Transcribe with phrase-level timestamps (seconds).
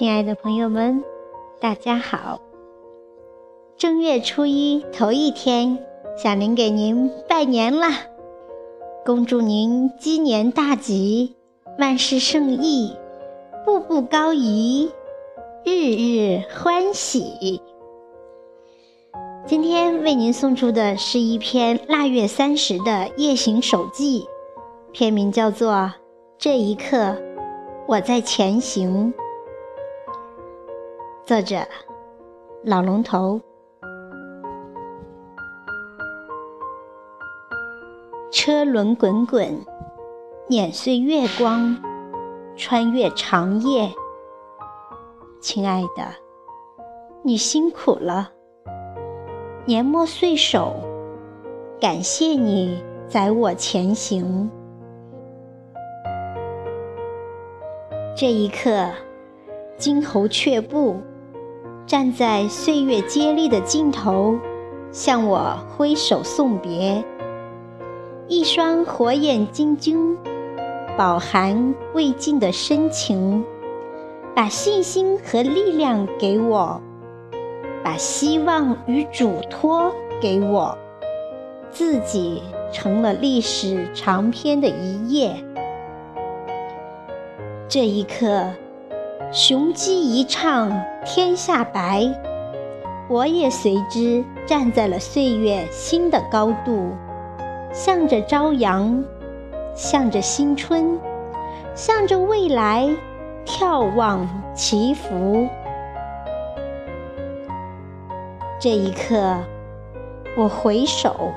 [0.00, 1.04] 亲爱的朋友们，
[1.60, 2.40] 大家好！
[3.76, 5.78] 正月初一头一天，
[6.16, 7.98] 小林给您拜年啦！
[9.04, 11.36] 恭祝您鸡年大吉，
[11.78, 12.96] 万事胜意，
[13.66, 14.90] 步步高移，
[15.66, 17.60] 日日欢喜。
[19.46, 24.26] 今天为您送出的是一篇腊月三十的夜行手记，
[24.92, 25.72] 片名叫做
[26.38, 27.18] 《这一刻
[27.86, 29.12] 我在前行》。
[31.30, 31.58] 作者：
[32.64, 33.40] 老龙头。
[38.32, 39.64] 车轮滚滚，
[40.48, 41.80] 碾碎月光，
[42.56, 43.88] 穿越长夜。
[45.40, 46.02] 亲爱的，
[47.22, 48.32] 你辛苦了。
[49.64, 50.74] 年末岁首，
[51.80, 54.50] 感谢你载我前行。
[58.16, 58.90] 这一刻，
[59.76, 61.00] 金猴却步，
[61.90, 64.38] 站在岁月接力的尽头，
[64.92, 67.04] 向我挥手送别。
[68.28, 70.16] 一双火眼金睛，
[70.96, 73.44] 饱含未尽的深情，
[74.36, 76.80] 把信心和力量给我。
[77.82, 80.78] 把希望与嘱托给我，
[81.72, 85.34] 自己成了历史长篇的一页。
[87.68, 88.48] 这一刻，
[89.32, 90.70] 雄鸡一唱
[91.02, 92.06] 天下白，
[93.08, 96.92] 我也随之站在了岁月新的高度，
[97.72, 99.02] 向着朝阳，
[99.74, 100.98] 向着新春，
[101.74, 102.90] 向着未来，
[103.46, 105.48] 眺望祈福。
[108.58, 109.38] 这一刻，
[110.36, 111.32] 我回首，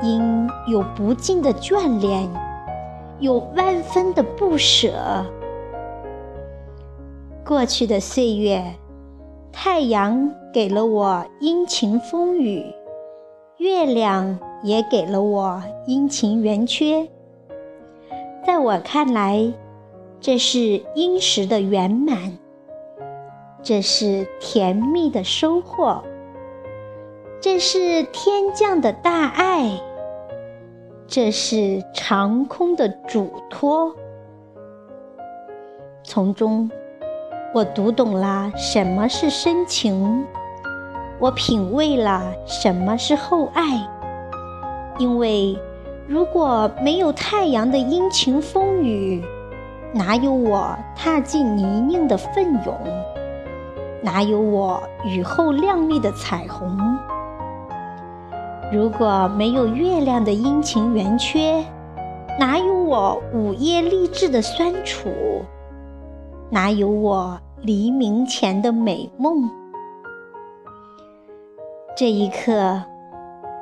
[0.00, 2.26] 因有不尽的眷恋，
[3.18, 4.90] 有万分的不舍。
[7.50, 8.62] 过去的岁月，
[9.50, 12.64] 太阳给了我阴晴风雨，
[13.56, 17.08] 月亮也给了我阴晴圆缺。
[18.46, 19.52] 在我看来，
[20.20, 22.38] 这是殷实的圆满，
[23.64, 26.04] 这是甜蜜的收获。
[27.40, 29.72] 这是天降的大爱，
[31.08, 33.92] 这是长空的嘱托。
[36.04, 36.70] 从中，
[37.52, 40.24] 我读懂了什么是深情，
[41.18, 43.84] 我品味了什么是厚爱。
[44.98, 45.58] 因为
[46.06, 49.24] 如果没有太阳的阴晴风雨，
[49.92, 52.72] 哪有我踏进泥泞的奋勇？
[54.00, 56.78] 哪有我雨后亮丽的彩虹？
[58.72, 61.64] 如果没有月亮的阴晴圆缺，
[62.38, 65.10] 哪有我午夜励志的酸楚？
[66.52, 69.48] 哪有我黎明前的美梦？
[71.96, 72.82] 这一刻，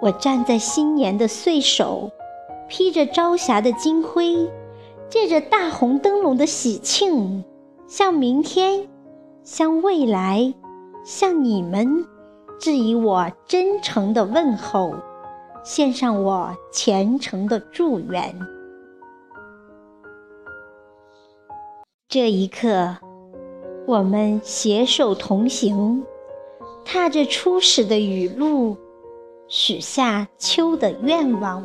[0.00, 2.10] 我站在新年的岁首，
[2.68, 4.50] 披着朝霞的金辉，
[5.08, 7.44] 借着大红灯笼的喜庆，
[7.86, 8.88] 向明天，
[9.44, 10.52] 向未来，
[11.04, 12.04] 向你们。
[12.58, 14.92] 致以我真诚的问候，
[15.62, 18.34] 献上我虔诚的祝愿。
[22.12, 22.98] 这一刻，
[23.86, 26.04] 我们携手同行，
[26.84, 28.76] 踏着初始的雨露，
[29.48, 31.64] 许下秋的愿望，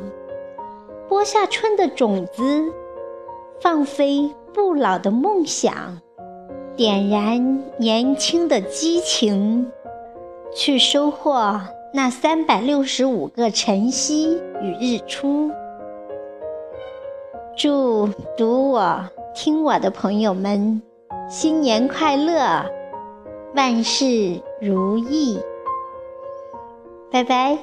[1.09, 2.63] 播下春的种子，
[3.59, 6.00] 放飞不老的梦想，
[6.78, 9.69] 点燃年轻的激情。
[10.56, 11.59] 去收获
[11.94, 15.52] 那三百六十五个晨曦与日出。
[17.57, 18.07] 祝
[18.38, 19.09] 读我、
[19.40, 20.81] 听我的朋友们
[21.30, 22.66] 新年快乐，
[23.53, 25.40] 万事如意！
[27.12, 27.56] 拜拜。